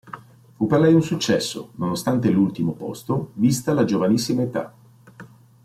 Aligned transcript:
Fu 0.55 0.65
per 0.65 0.79
lei 0.79 0.95
un 0.95 1.03
successo 1.03 1.73
nonostante 1.75 2.31
l'ultimo 2.31 2.71
posto, 2.71 3.33
vista 3.35 3.71
la 3.71 3.85
giovanissima 3.85 4.41
età. 4.41 4.73